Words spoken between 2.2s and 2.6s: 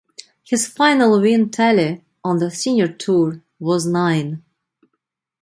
on the